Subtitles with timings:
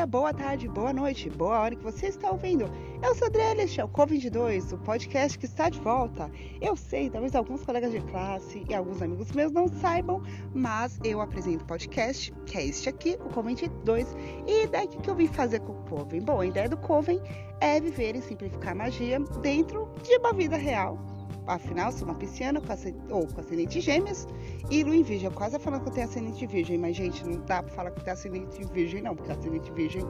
[0.00, 2.64] dia, boa tarde, boa noite, boa hora que você está ouvindo.
[3.02, 6.30] Eu sou Adriana, este é o Covid-2, o podcast que está de volta.
[6.58, 10.22] Eu sei, talvez alguns colegas de classe e alguns amigos meus não saibam,
[10.54, 14.06] mas eu apresento o podcast, que é este aqui, o Covid-2.
[14.46, 16.22] E daí o que eu vim fazer com o Coven?
[16.22, 17.20] Bom, a ideia do Coven
[17.60, 20.98] é viver e simplificar magia dentro de uma vida real,
[21.50, 22.62] Afinal, sou uma pisciana
[23.10, 24.24] ou com ascendente gêmeas
[24.70, 25.28] e lua em virgem.
[25.32, 28.04] Quase falando que eu tenho ascendente virgem, mas, gente, não dá pra falar que eu
[28.04, 30.02] tenho ascendente virgem, não, porque ascendente virgem,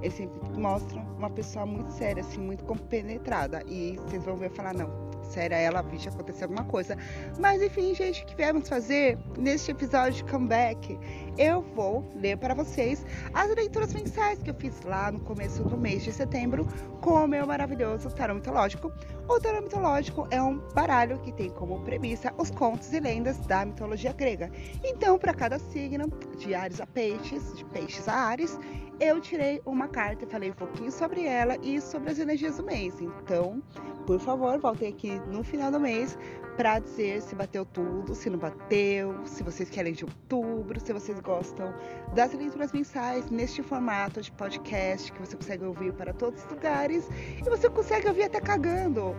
[0.00, 3.64] ele sempre mostra uma pessoa muito séria, assim, muito compenetrada.
[3.66, 4.88] E vocês vão ver falar, não,
[5.24, 6.96] séria ela, vixe, aconteceu alguma coisa.
[7.38, 10.98] Mas enfim, gente, o que viemos fazer neste episódio de comeback?
[11.36, 15.76] Eu vou ler para vocês as leituras mensais que eu fiz lá no começo do
[15.76, 16.66] mês de setembro
[17.00, 18.92] com o meu maravilhoso tarô mitológico.
[19.28, 23.64] O tarô mitológico é um baralho que tem como premissa os contos e lendas da
[23.64, 24.50] mitologia grega.
[24.84, 28.58] Então, para cada signo, de Ares a Peixes, de Peixes a Ares,
[29.00, 32.64] eu tirei uma carta e falei um pouquinho sobre ela e sobre as energias do
[32.64, 33.00] mês.
[33.00, 33.62] Então,
[34.06, 36.16] por favor, voltem aqui no final do mês
[36.56, 41.18] para dizer se bateu tudo, se não bateu, se vocês querem de outubro, se vocês
[41.20, 41.74] gostam
[42.14, 47.08] das leituras mensais neste formato de podcast que você consegue ouvir para todos os lugares
[47.38, 49.16] e você consegue ouvir até cagando.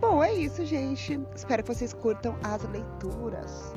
[0.00, 1.20] Bom, é isso, gente.
[1.34, 3.74] Espero que vocês curtam as leituras.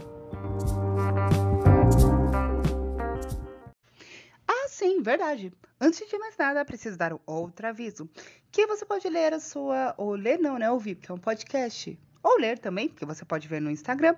[4.82, 5.54] Sim, verdade.
[5.80, 8.10] Antes de mais nada, preciso dar outro aviso.
[8.52, 9.94] Que você pode ler a sua.
[9.96, 10.72] Ou ler não, né?
[10.72, 12.00] Ouvir, porque é um podcast.
[12.24, 14.16] Ou ler também, porque você pode ver no Instagram.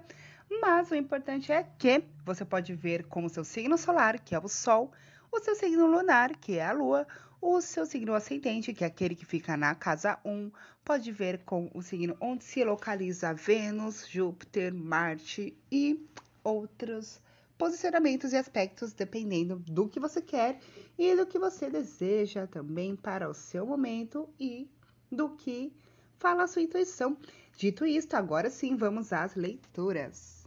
[0.62, 4.40] Mas o importante é que você pode ver com o seu signo solar, que é
[4.40, 4.92] o Sol,
[5.32, 7.06] o seu signo lunar, que é a Lua,
[7.42, 10.52] o seu signo ascendente, que é aquele que fica na casa 1,
[10.86, 16.08] pode ver com o signo onde se localiza Vênus, Júpiter, Marte e
[16.44, 17.20] outros
[17.58, 20.60] posicionamentos e aspectos dependendo do que você quer
[20.98, 24.70] e do que você deseja também para o seu momento e
[25.12, 25.74] do que
[26.18, 27.18] fala a sua intuição.
[27.56, 30.44] Dito isto, agora sim vamos às leituras.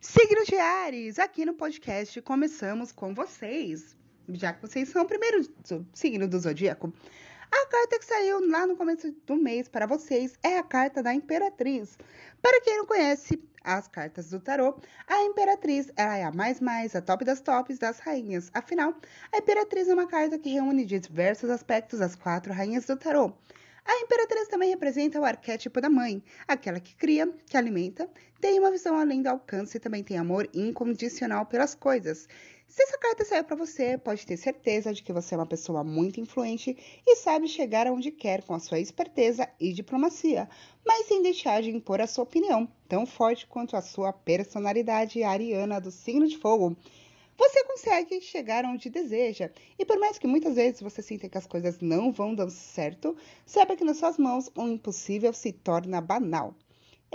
[0.00, 3.96] Signo de Ares, aqui no podcast começamos com vocês,
[4.28, 5.48] já que vocês são o primeiro
[5.94, 6.92] signo do zodíaco.
[7.50, 11.14] A carta que saiu lá no começo do mês para vocês é a carta da
[11.14, 11.96] Imperatriz.
[12.42, 17.00] Para quem não conhece, as cartas do tarô, a Imperatriz é a mais mais, a
[17.00, 18.50] top das tops das rainhas.
[18.52, 18.94] Afinal,
[19.32, 23.32] a Imperatriz é uma carta que reúne diversos aspectos as quatro rainhas do tarô.
[23.86, 28.08] A Imperatriz também representa o arquétipo da mãe, aquela que cria, que alimenta,
[28.40, 32.26] tem uma visão além do alcance e também tem amor incondicional pelas coisas.
[32.66, 35.84] Se essa carta saiu para você, pode ter certeza de que você é uma pessoa
[35.84, 36.76] muito influente
[37.06, 40.48] e sabe chegar aonde quer com a sua esperteza e diplomacia,
[40.84, 45.80] mas sem deixar de impor a sua opinião, tão forte quanto a sua personalidade ariana
[45.80, 46.76] do signo de fogo.
[47.36, 51.46] Você consegue chegar onde deseja, e por mais que muitas vezes você sinta que as
[51.46, 56.54] coisas não vão dar certo, saiba que nas suas mãos o impossível se torna banal.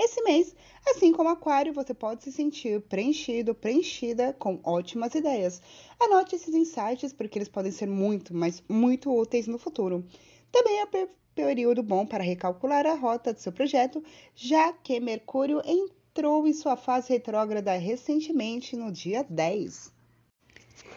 [0.02, 0.56] Esse mês,
[0.88, 5.62] assim como Aquário, você pode se sentir preenchido, preenchida com ótimas ideias.
[6.00, 10.08] Anote esses insights porque eles podem ser muito, mas muito úteis no futuro.
[10.54, 14.02] Também é período bom para recalcular a rota do seu projeto,
[14.34, 19.92] já que Mercúrio entrou em sua fase retrógrada recentemente no dia 10.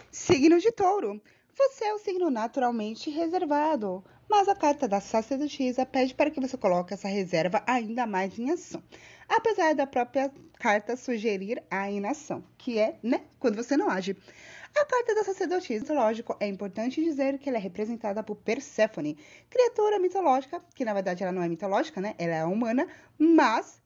[0.09, 1.21] Signo de Touro.
[1.53, 6.57] Você é o signo naturalmente reservado, mas a carta da sacerdotisa pede para que você
[6.57, 8.83] coloque essa reserva ainda mais em ação,
[9.27, 14.15] apesar da própria carta sugerir a inação, que é, né, quando você não age.
[14.75, 19.17] A carta da sacerdotisa, lógico, é importante dizer que ela é representada por Perséfone,
[19.47, 22.15] criatura mitológica, que na verdade ela não é mitológica, né?
[22.17, 22.87] Ela é humana,
[23.19, 23.83] mas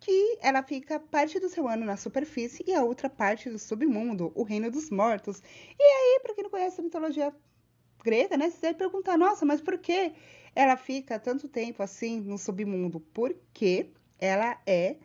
[0.00, 4.32] que ela fica parte do seu ano na superfície e a outra parte do submundo,
[4.34, 5.40] o reino dos mortos.
[5.78, 7.32] E aí, para quem não conhece a mitologia
[8.06, 10.12] grega, né, você deve perguntar, nossa, mas por que
[10.54, 13.00] ela fica tanto tempo assim no submundo?
[13.00, 13.90] Porque
[14.20, 14.96] ela é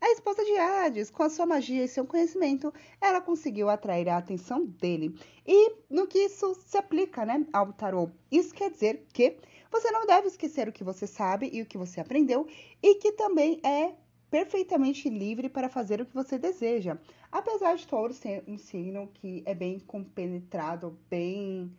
[0.00, 4.16] a esposa de Hades, com a sua magia e seu conhecimento, ela conseguiu atrair a
[4.16, 5.14] atenção dele.
[5.46, 8.08] E no que isso se aplica, né, ao tarô?
[8.30, 9.36] Isso quer dizer que
[9.70, 12.46] você não deve esquecer o que você sabe e o que você aprendeu
[12.82, 13.92] e que também é
[14.30, 16.96] perfeitamente livre para fazer o que você deseja.
[17.30, 21.72] Apesar de Touro ser um signo que é bem compenetrado, bem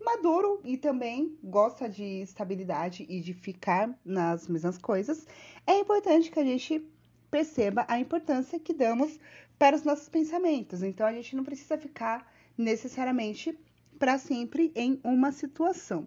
[0.00, 5.26] maduro e também gosta de estabilidade e de ficar nas mesmas coisas,
[5.66, 6.86] é importante que a gente
[7.30, 9.18] perceba a importância que damos
[9.58, 10.82] para os nossos pensamentos.
[10.82, 13.58] Então a gente não precisa ficar necessariamente
[13.98, 16.06] para sempre em uma situação.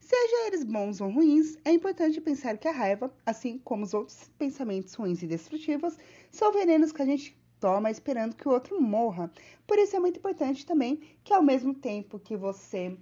[0.00, 4.30] Seja eles bons ou ruins, é importante pensar que a raiva, assim como os outros
[4.38, 5.96] pensamentos ruins e destrutivos,
[6.30, 9.30] são venenos que a gente toma esperando que o outro morra.
[9.66, 12.96] Por isso é muito importante também que ao mesmo tempo que você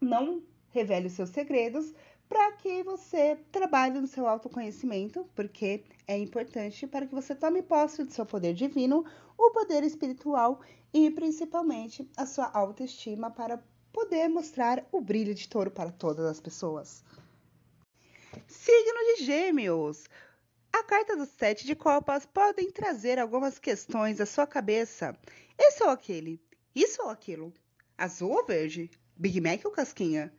[0.00, 1.94] não revele os seus segredos
[2.28, 8.04] para que você trabalhe no seu autoconhecimento, porque é importante para que você tome posse
[8.04, 9.04] do seu poder divino,
[9.38, 10.60] o poder espiritual
[10.92, 13.62] e principalmente a sua autoestima para
[13.92, 17.04] poder mostrar o brilho de touro para todas as pessoas.
[18.46, 20.04] Signo de Gêmeos.
[20.72, 25.16] A carta dos sete de copas podem trazer algumas questões à sua cabeça.
[25.58, 26.38] Esse ou aquele?
[26.74, 27.52] Isso ou aquilo?
[27.96, 28.90] Azul ou verde?
[29.16, 30.32] Big Mac ou casquinha?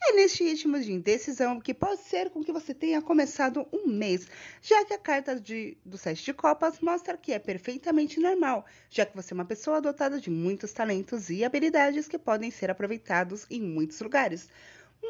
[0.00, 4.28] É neste ritmo de indecisão que pode ser com que você tenha começado um mês,
[4.62, 9.04] já que a carta de, do Sete de Copas mostra que é perfeitamente normal, já
[9.04, 13.44] que você é uma pessoa dotada de muitos talentos e habilidades que podem ser aproveitados
[13.50, 14.48] em muitos lugares.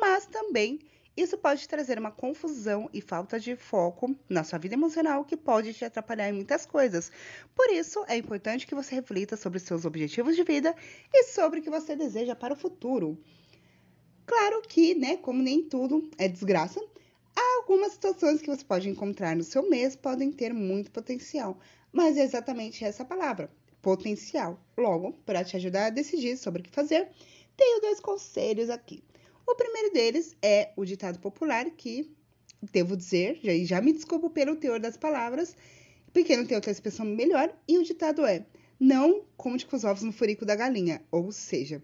[0.00, 0.80] Mas também
[1.20, 5.74] isso pode trazer uma confusão e falta de foco na sua vida emocional que pode
[5.74, 7.10] te atrapalhar em muitas coisas.
[7.56, 10.74] Por isso, é importante que você reflita sobre seus objetivos de vida
[11.12, 13.18] e sobre o que você deseja para o futuro.
[14.24, 16.80] Claro que, né, como nem tudo é desgraça,
[17.34, 21.58] algumas situações que você pode encontrar no seu mês podem ter muito potencial,
[21.92, 23.50] mas é exatamente essa palavra,
[23.82, 24.58] potencial.
[24.76, 27.08] Logo, para te ajudar a decidir sobre o que fazer,
[27.56, 29.02] tenho dois conselhos aqui.
[29.48, 32.14] O primeiro deles é o ditado popular que
[32.70, 35.56] devo dizer, já, já me desculpo pelo teor das palavras,
[36.12, 38.44] porque não tem outra expressão melhor, e o ditado é:
[38.78, 41.82] não conte com os ovos no furico da galinha, ou seja,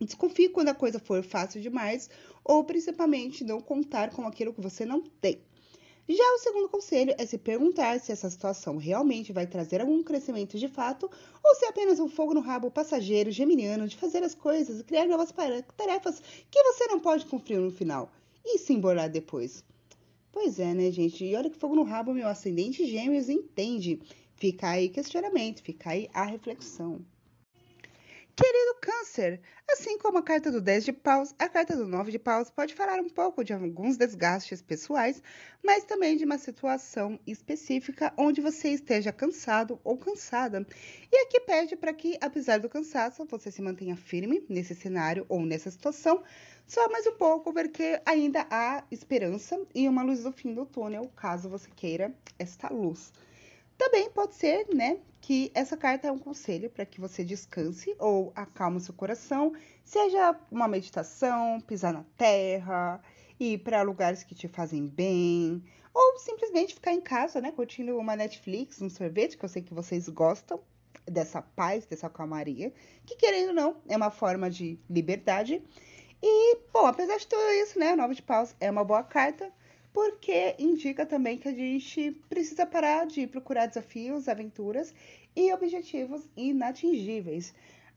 [0.00, 2.08] Desconfie quando a coisa for fácil demais
[2.44, 5.40] ou principalmente não contar com aquilo que você não tem.
[6.08, 10.56] Já o segundo conselho é se perguntar se essa situação realmente vai trazer algum crescimento
[10.56, 11.10] de fato
[11.42, 14.84] ou se é apenas um fogo no rabo passageiro geminiano de fazer as coisas e
[14.84, 15.34] criar novas
[15.76, 18.08] tarefas que você não pode cumprir no final
[18.44, 19.64] e se embolar depois.
[20.30, 21.24] Pois é, né, gente?
[21.24, 24.00] E olha que fogo no rabo meu ascendente gêmeos entende.
[24.36, 27.00] Fica aí questionamento, fica aí a reflexão.
[28.38, 32.18] Querido Câncer, assim como a carta do 10 de paus, a carta do 9 de
[32.18, 35.22] paus pode falar um pouco de alguns desgastes pessoais,
[35.64, 40.66] mas também de uma situação específica onde você esteja cansado ou cansada.
[41.10, 45.40] E aqui pede para que, apesar do cansaço, você se mantenha firme nesse cenário ou
[45.40, 46.22] nessa situação,
[46.66, 51.10] só mais um pouco, porque ainda há esperança e uma luz no fim do túnel,
[51.16, 53.14] caso você queira esta luz.
[53.76, 58.32] Também pode ser, né, que essa carta é um conselho para que você descanse ou
[58.34, 59.52] acalme seu coração,
[59.84, 63.02] seja uma meditação, pisar na terra,
[63.38, 65.62] ir para lugares que te fazem bem,
[65.92, 69.74] ou simplesmente ficar em casa, né, curtindo uma Netflix, um sorvete, que eu sei que
[69.74, 70.60] vocês gostam
[71.04, 72.72] dessa paz, dessa calmaria,
[73.04, 75.62] que querendo ou não, é uma forma de liberdade.
[76.22, 79.52] E, bom, apesar de tudo isso, né, o Nove de Paus é uma boa carta
[79.96, 84.94] porque indica também que a gente precisa parar de procurar desafios, aventuras
[85.34, 87.54] e objetivos inatingíveis.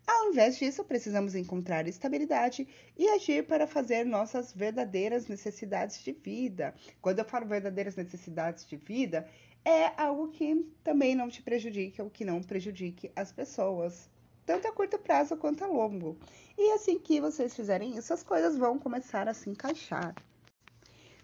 [0.07, 2.65] Ao invés disso, precisamos encontrar estabilidade
[2.97, 6.73] e agir para fazer nossas verdadeiras necessidades de vida.
[7.01, 9.27] Quando eu falo verdadeiras necessidades de vida,
[9.65, 14.09] é algo que também não te prejudique ou que não prejudique as pessoas,
[14.45, 16.17] tanto a curto prazo quanto a longo.
[16.57, 20.15] E assim que vocês fizerem isso, as coisas vão começar a se encaixar.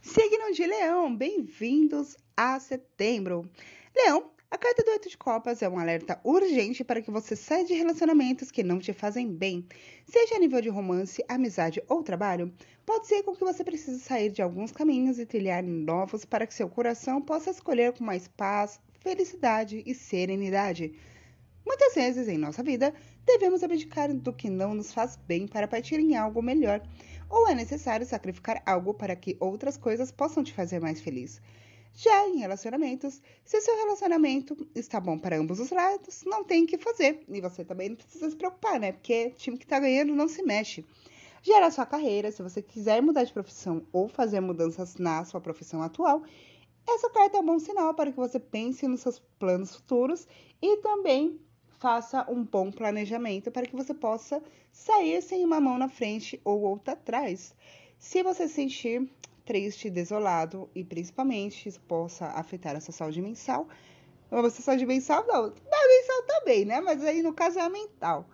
[0.05, 3.49] Signo de Leão, bem-vindos a setembro.
[3.93, 7.65] Leão, a carta do Oito de Copas é um alerta urgente para que você saia
[7.65, 9.65] de relacionamentos que não te fazem bem,
[10.05, 12.53] seja a nível de romance, amizade ou trabalho.
[12.85, 16.53] Pode ser com que você precise sair de alguns caminhos e trilhar novos para que
[16.53, 20.93] seu coração possa escolher com mais paz, felicidade e serenidade.
[21.65, 22.93] Muitas vezes em nossa vida,
[23.25, 26.79] devemos abdicar do que não nos faz bem para partir em algo melhor
[27.29, 31.41] ou é necessário sacrificar algo para que outras coisas possam te fazer mais feliz.
[31.93, 36.67] Já em relacionamentos, se seu relacionamento está bom para ambos os lados, não tem o
[36.67, 37.23] que fazer.
[37.29, 38.91] E você também não precisa se preocupar, né?
[38.91, 40.83] Porque o time que está ganhando não se mexe.
[41.47, 45.81] Na sua carreira, se você quiser mudar de profissão ou fazer mudanças na sua profissão
[45.81, 46.23] atual,
[46.87, 50.27] essa carta é um bom sinal para que você pense nos seus planos futuros
[50.61, 51.39] e também
[51.79, 54.41] faça um bom planejamento para que você possa
[54.71, 57.53] sair sem uma mão na frente ou outra atrás.
[57.97, 59.09] Se você se sentir
[59.45, 63.67] triste, desolado e principalmente isso possa afetar a sua saúde mensal,
[64.31, 66.81] a sua saúde mensal não, na mensal também, né?
[66.81, 68.27] Mas aí no caso é a mental.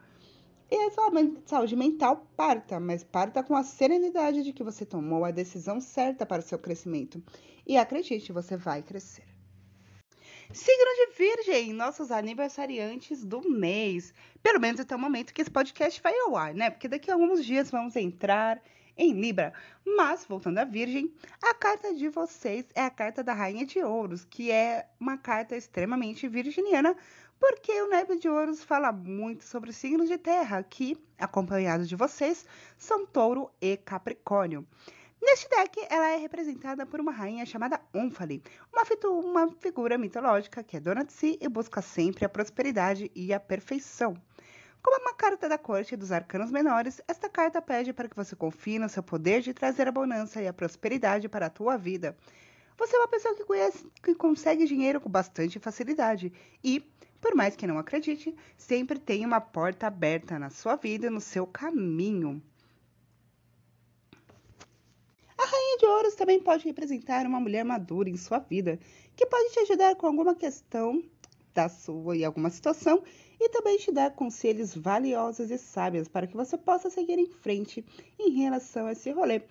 [0.70, 1.12] E a sua
[1.46, 6.26] saúde mental parta, mas parta com a serenidade de que você tomou a decisão certa
[6.26, 7.22] para o seu crescimento.
[7.68, 9.31] E acredite, você vai crescer.
[10.54, 14.14] Signo de Virgem, nossos aniversariantes do mês.
[14.44, 16.70] Pelo menos até o momento que esse podcast vai ao ar, né?
[16.70, 18.62] Porque daqui a alguns dias vamos entrar
[18.98, 19.54] em Libra.
[19.86, 24.26] Mas, voltando à Virgem, a carta de vocês é a carta da Rainha de Ouros,
[24.26, 26.98] que é uma carta extremamente virginiana,
[27.40, 31.96] porque o naipe de ouros fala muito sobre os signos de terra, que, acompanhados de
[31.96, 32.46] vocês,
[32.78, 34.68] são touro e capricórnio.
[35.22, 38.42] Neste deck, ela é representada por uma rainha chamada Omphale,
[38.74, 38.84] uma,
[39.20, 43.40] uma figura mitológica que é dona de si e busca sempre a prosperidade e a
[43.40, 44.16] perfeição.
[44.82, 48.80] Como uma carta da corte dos arcanos menores, esta carta pede para que você confie
[48.80, 52.18] no seu poder de trazer a bonança e a prosperidade para a tua vida.
[52.76, 56.80] Você é uma pessoa que, conhece, que consegue dinheiro com bastante facilidade e,
[57.22, 61.22] por mais que não acredite, sempre tem uma porta aberta na sua vida e no
[61.22, 62.42] seu caminho.
[65.38, 68.80] A Rainha de Ouros também pode representar uma mulher madura em sua vida,
[69.16, 71.04] que pode te ajudar com alguma questão
[71.56, 73.02] da sua e alguma situação
[73.40, 77.84] e também te dar conselhos valiosos e sábios para que você possa seguir em frente
[78.20, 79.42] em relação a esse rolê.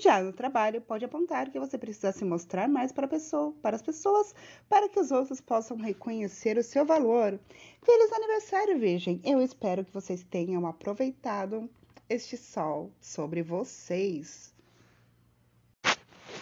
[0.00, 3.82] Já no trabalho, pode apontar que você precisa se mostrar mais para, pessoa, para as
[3.82, 4.34] pessoas,
[4.70, 7.38] para que os outros possam reconhecer o seu valor.
[7.82, 9.20] Feliz aniversário, Virgem!
[9.22, 11.68] Eu espero que vocês tenham aproveitado
[12.08, 14.55] este sol sobre vocês.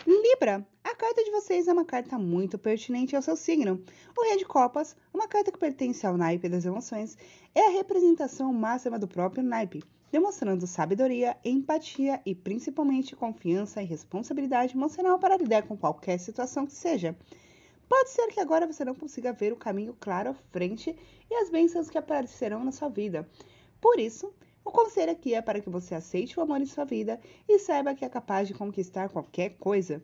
[0.06, 3.82] Libra, a carta de vocês é uma carta muito pertinente ao seu signo.
[4.16, 7.16] O Rei de Copas, uma carta que pertence ao naipe das emoções,
[7.54, 9.82] é a representação máxima do próprio naipe
[10.14, 16.72] demonstrando sabedoria, empatia e principalmente confiança e responsabilidade emocional para lidar com qualquer situação que
[16.72, 17.16] seja.
[17.88, 20.96] Pode ser que agora você não consiga ver o caminho claro à frente
[21.28, 23.28] e as bênçãos que aparecerão na sua vida.
[23.80, 24.32] Por isso,
[24.64, 27.94] o conselho aqui é para que você aceite o amor em sua vida e saiba
[27.94, 30.02] que é capaz de conquistar qualquer coisa.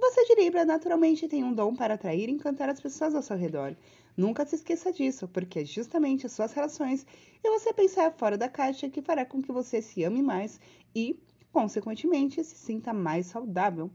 [0.00, 3.36] Você de Libra naturalmente tem um dom para atrair e encantar as pessoas ao seu
[3.36, 3.76] redor.
[4.16, 7.04] Nunca se esqueça disso, porque é justamente as suas relações
[7.44, 10.60] e você pensar fora da caixa que fará com que você se ame mais
[10.94, 11.20] e,
[11.52, 13.90] consequentemente, se sinta mais saudável.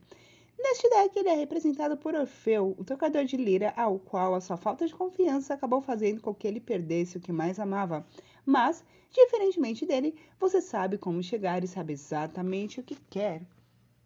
[0.60, 4.56] Neste deck, ele é representado por Orfeu, o tocador de lira, ao qual a sua
[4.56, 8.06] falta de confiança acabou fazendo com que ele perdesse o que mais amava.
[8.46, 13.42] Mas, diferentemente dele, você sabe como chegar e sabe exatamente o que quer.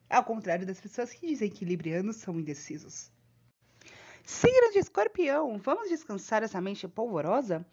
[0.10, 3.12] Ao contrário das pessoas que dizem que librianos são indecisos.
[4.24, 7.66] Signo de escorpião, vamos descansar essa mente polvorosa?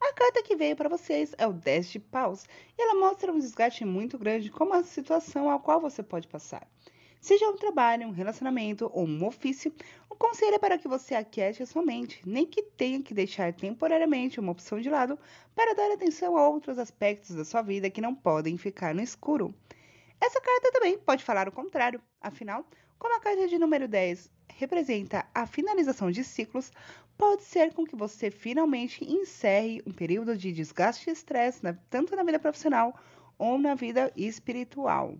[0.00, 2.44] A carta que veio para vocês é o 10 de paus
[2.76, 6.66] e ela mostra um desgaste muito grande como a situação a qual você pode passar.
[7.20, 9.70] Seja um trabalho, um relacionamento ou um ofício,
[10.08, 13.52] o conselho é para que você aquiete a sua mente, nem que tenha que deixar
[13.52, 15.18] temporariamente uma opção de lado
[15.54, 19.54] para dar atenção a outros aspectos da sua vida que não podem ficar no escuro.
[20.18, 22.64] Essa carta também pode falar o contrário, afinal,
[22.98, 26.72] como a carta de número 10 representa a finalização de ciclos,
[27.18, 31.60] pode ser com que você finalmente encerre um período de desgaste e estresse,
[31.90, 32.98] tanto na vida profissional
[33.38, 35.18] ou na vida espiritual.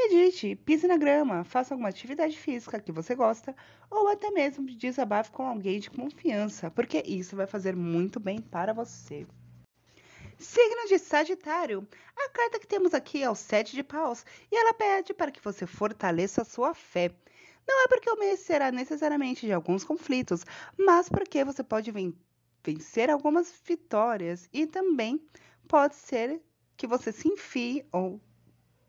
[0.00, 3.52] Medite, pise na grama, faça alguma atividade física que você gosta
[3.90, 8.72] ou até mesmo desabafe com alguém de confiança, porque isso vai fazer muito bem para
[8.72, 9.26] você.
[10.38, 11.84] Signo de Sagitário.
[12.16, 15.42] A carta que temos aqui é o Sete de Paus e ela pede para que
[15.42, 17.10] você fortaleça a sua fé.
[17.66, 20.44] Não é porque o mês será necessariamente de alguns conflitos,
[20.78, 21.92] mas porque você pode
[22.62, 25.20] vencer algumas vitórias e também
[25.66, 26.40] pode ser
[26.76, 28.20] que você se enfie ou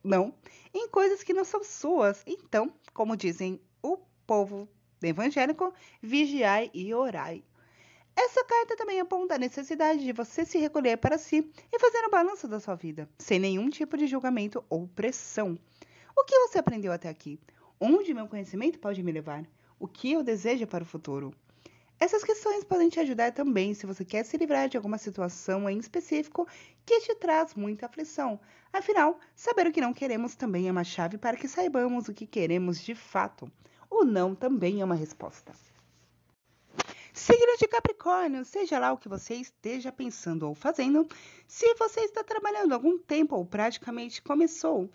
[0.09, 0.33] não
[0.73, 2.23] em coisas que não são suas.
[2.25, 4.67] Então, como dizem o povo
[5.01, 7.43] evangélico, vigiai e orai.
[8.15, 12.09] Essa carta também aponta a necessidade de você se recolher para si e fazer um
[12.09, 15.57] balanço da sua vida, sem nenhum tipo de julgamento ou pressão.
[16.17, 17.39] O que você aprendeu até aqui?
[17.79, 19.45] Onde meu conhecimento pode me levar?
[19.79, 21.33] O que eu desejo para o futuro?
[21.99, 25.77] Essas questões podem te ajudar também se você quer se livrar de alguma situação em
[25.77, 26.47] específico
[26.85, 28.39] que te traz muita aflição.
[28.71, 32.25] Afinal, saber o que não queremos também é uma chave para que saibamos o que
[32.25, 33.51] queremos de fato.
[33.89, 35.51] O não também é uma resposta.
[37.11, 41.05] Signo de Capricórnio, seja lá o que você esteja pensando ou fazendo,
[41.45, 44.89] se você está trabalhando algum tempo ou praticamente começou,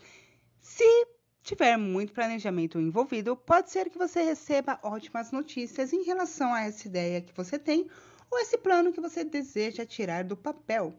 [0.58, 1.06] se
[1.44, 6.88] tiver muito planejamento envolvido, pode ser que você receba ótimas notícias em relação a essa
[6.88, 7.86] ideia que você tem
[8.30, 10.94] ou esse plano que você deseja tirar do papel.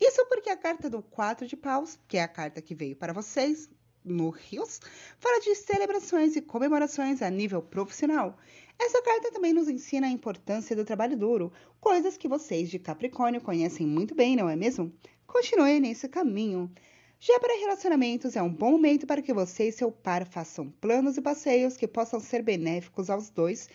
[0.00, 3.12] Isso porque a carta do 4 de paus, que é a carta que veio para
[3.12, 3.68] vocês
[4.02, 4.80] no Rios,
[5.18, 8.38] fala de celebrações e comemorações a nível profissional.
[8.80, 13.40] Essa carta também nos ensina a importância do trabalho duro, coisas que vocês de Capricórnio
[13.40, 14.90] conhecem muito bem, não é mesmo?
[15.26, 16.72] Continue nesse caminho.
[17.18, 21.16] Já para relacionamentos, é um bom momento para que você e seu par façam planos
[21.16, 23.68] e passeios que possam ser benéficos aos dois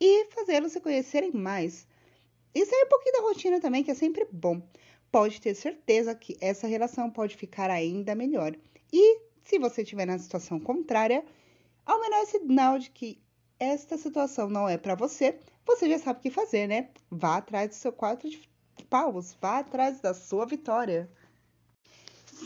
[0.00, 1.86] e fazê-los se conhecerem mais.
[2.54, 4.62] E sair um pouquinho da rotina também, que é sempre bom.
[5.10, 8.56] Pode ter certeza que essa relação pode ficar ainda melhor.
[8.92, 11.24] E se você estiver na situação contrária,
[11.84, 13.20] ao menor sinal de que
[13.58, 16.90] esta situação não é para você, você já sabe o que fazer, né?
[17.10, 18.40] Vá atrás do seu quatro de
[18.88, 21.10] paus, vá atrás da sua vitória.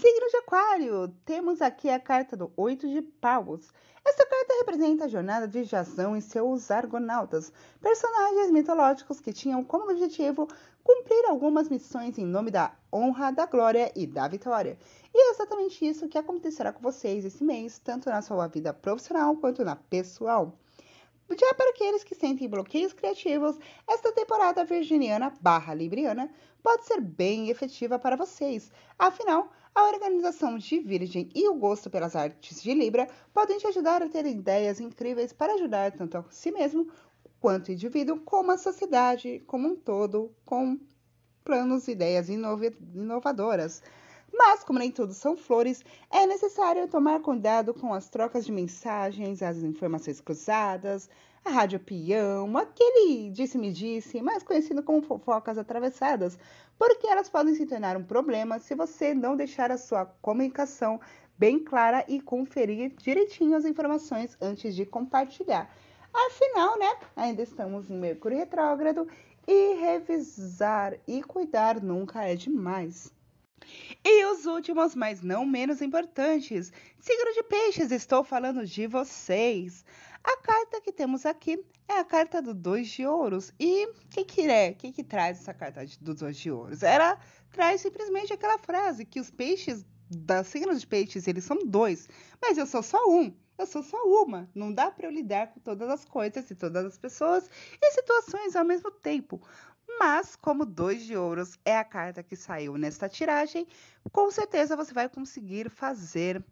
[0.00, 3.72] Signo de Aquário, temos aqui a carta do Oito de Paus.
[4.04, 9.90] Essa carta representa a jornada de Jação e seus argonautas, personagens mitológicos que tinham como
[9.90, 10.46] objetivo
[10.84, 14.78] cumprir algumas missões em nome da honra, da glória e da vitória.
[15.12, 19.36] E é exatamente isso que acontecerá com vocês esse mês, tanto na sua vida profissional
[19.36, 20.56] quanto na pessoal.
[21.28, 26.30] Já para aqueles que sentem bloqueios criativos, esta temporada virginiana barra libriana
[26.62, 28.70] pode ser bem efetiva para vocês.
[28.98, 34.02] Afinal, a organização de Virgem e o gosto pelas artes de Libra podem te ajudar
[34.02, 36.88] a ter ideias incríveis para ajudar tanto a si mesmo
[37.38, 40.76] quanto indivíduo, como a sociedade como um todo, com
[41.44, 43.80] planos e ideias inovadoras.
[44.32, 49.44] Mas, como nem tudo são flores, é necessário tomar cuidado com as trocas de mensagens,
[49.44, 51.08] as informações cruzadas,
[51.44, 56.38] a rádio peão, aquele disse-me-disse, mais conhecido como fofocas atravessadas,
[56.78, 61.00] porque elas podem se tornar um problema se você não deixar a sua comunicação
[61.38, 65.72] bem clara e conferir direitinho as informações antes de compartilhar.
[66.12, 69.06] Afinal, né, ainda estamos em Mercúrio retrógrado
[69.46, 73.12] e revisar e cuidar nunca é demais.
[74.04, 79.84] E os últimos, mas não menos importantes, signo de peixes, estou falando de vocês.
[80.22, 83.52] A carta que temos aqui é a carta do dois de ouros.
[83.58, 84.70] E o que, que é?
[84.70, 86.82] O que, que traz essa carta do dois de ouros?
[86.82, 87.18] Ela
[87.50, 92.08] traz simplesmente aquela frase que os peixes, da signo de peixes, eles são dois,
[92.40, 93.34] mas eu sou só um.
[93.58, 94.48] Eu sou só uma.
[94.54, 97.50] Não dá para eu lidar com todas as coisas e todas as pessoas
[97.82, 99.42] e situações ao mesmo tempo.
[99.98, 103.66] Mas, como dois de ouros é a carta que saiu nesta tiragem,
[104.12, 106.44] com certeza você vai conseguir fazer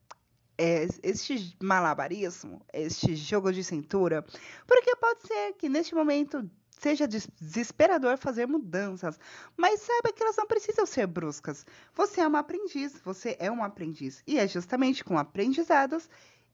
[0.59, 4.25] é, este malabarismo, este jogo de cintura,
[4.67, 6.49] porque pode ser que neste momento
[6.79, 9.19] seja desesperador fazer mudanças,
[9.57, 11.65] mas saiba que elas não precisam ser bruscas.
[11.95, 16.09] Você é uma aprendiz, você é um aprendiz, e é justamente com aprendizados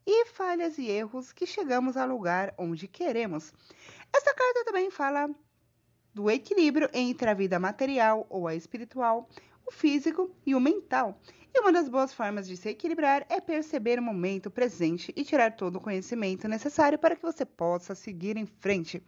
[0.05, 3.53] e falhas e erros que chegamos ao lugar onde queremos.
[4.13, 5.29] Essa carta também fala
[6.13, 9.27] do equilíbrio entre a vida material ou a espiritual,
[9.65, 11.19] o físico e o mental.
[11.53, 15.55] E uma das boas formas de se equilibrar é perceber o momento presente e tirar
[15.55, 19.03] todo o conhecimento necessário para que você possa seguir em frente.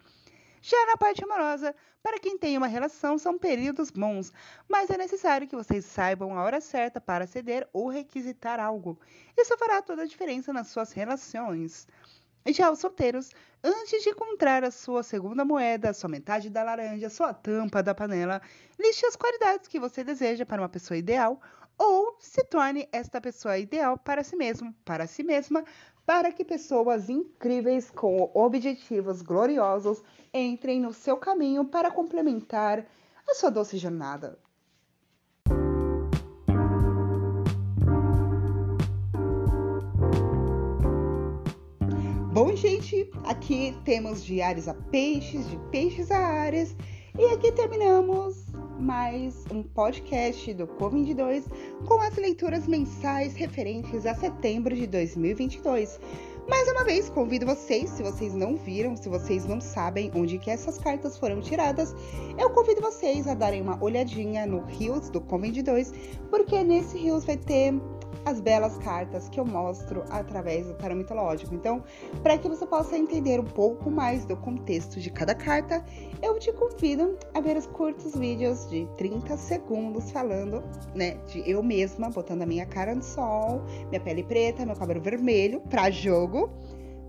[0.61, 4.31] Já na parte amorosa, para quem tem uma relação, são períodos bons,
[4.67, 8.99] mas é necessário que vocês saibam a hora certa para ceder ou requisitar algo.
[9.37, 11.87] Isso fará toda a diferença nas suas relações.
[12.47, 13.31] Já os solteiros,
[13.63, 17.81] antes de encontrar a sua segunda moeda, a sua metade da laranja, a sua tampa
[17.81, 18.39] da panela,
[18.79, 21.41] liste as qualidades que você deseja para uma pessoa ideal
[21.75, 25.65] ou se torne esta pessoa ideal para si mesmo, para si mesma,
[26.05, 32.85] para que pessoas incríveis com objetivos gloriosos entrem no seu caminho para complementar
[33.27, 34.37] a sua doce jornada.
[42.75, 46.75] Gente, aqui temos de Ares a Peixes, de Peixes a Ares,
[47.17, 51.45] e aqui terminamos mais um podcast do Co22
[51.87, 56.01] com as leituras mensais referentes a setembro de 2022.
[56.49, 60.51] Mais uma vez, convido vocês, se vocês não viram, se vocês não sabem onde que
[60.51, 61.95] essas cartas foram tiradas,
[62.37, 65.93] eu convido vocês a darem uma olhadinha no Rios do Co22,
[66.29, 67.73] porque nesse Rios vai ter
[68.23, 71.53] as belas cartas que eu mostro através do tarot mitológico.
[71.53, 71.83] Então,
[72.23, 75.83] para que você possa entender um pouco mais do contexto de cada carta,
[76.21, 81.61] eu te convido a ver os curtos vídeos de 30 segundos falando, né, de eu
[81.61, 86.49] mesma botando a minha cara no sol, minha pele preta, meu cabelo vermelho para jogo,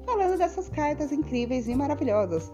[0.04, 2.50] falando dessas cartas incríveis e maravilhosas.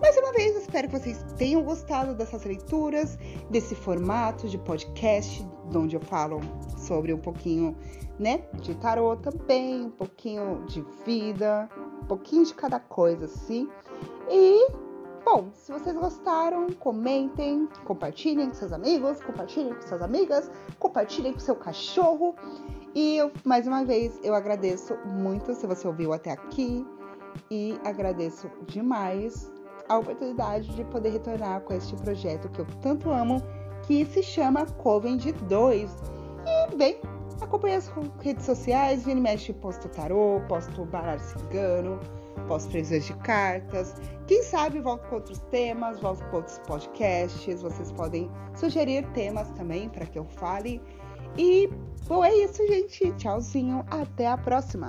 [0.00, 3.16] Mais uma vez, espero que vocês tenham gostado dessas leituras,
[3.50, 6.40] desse formato de podcast, onde eu falo
[6.76, 7.76] sobre um pouquinho,
[8.18, 11.68] né, de tarot também, um pouquinho de vida,
[12.02, 13.68] um pouquinho de cada coisa, assim.
[14.30, 14.68] E,
[15.24, 21.40] bom, se vocês gostaram, comentem, compartilhem com seus amigos, compartilhem com suas amigas, compartilhem com
[21.40, 22.34] seu cachorro.
[22.94, 26.86] E eu, mais uma vez, eu agradeço muito se você ouviu até aqui
[27.50, 29.52] e agradeço demais
[29.88, 33.42] a oportunidade de poder retornar com este projeto que eu tanto amo,
[33.86, 35.90] que se chama Coven de 2.
[36.46, 37.00] E, bem,
[37.40, 41.98] acompanhe as redes sociais, vira mexe, posto tarô, posto baralho cigano,
[42.48, 43.94] posto previsões de cartas.
[44.26, 47.62] Quem sabe volto com outros temas, volto com outros podcasts.
[47.62, 50.80] Vocês podem sugerir temas também para que eu fale.
[51.36, 51.68] E
[52.06, 53.12] Bom, é isso, gente.
[53.12, 53.84] Tchauzinho.
[53.90, 54.88] Até a próxima.